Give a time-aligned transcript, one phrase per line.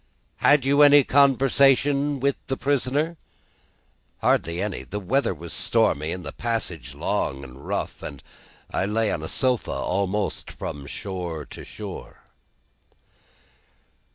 [0.37, 3.17] Had you any conversation with the prisoner?"
[4.21, 4.81] "Hardly any.
[4.81, 8.23] The weather was stormy, and the passage long and rough, and
[8.71, 12.23] I lay on a sofa, almost from shore to shore."